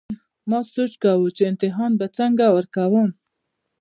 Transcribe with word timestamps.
ما 0.49 0.59
سوچ 0.73 0.91
کوو 1.03 1.27
چې 1.35 1.41
امتحان 1.51 1.91
به 1.99 2.07
څنګه 2.17 2.45
ورکوم 2.55 3.09